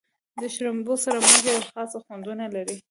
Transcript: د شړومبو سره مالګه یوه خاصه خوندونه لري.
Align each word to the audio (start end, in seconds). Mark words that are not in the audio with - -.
د 0.41 0.43
شړومبو 0.53 0.93
سره 1.05 1.17
مالګه 1.25 1.51
یوه 1.55 1.67
خاصه 1.73 1.97
خوندونه 2.05 2.45
لري. 2.55 2.75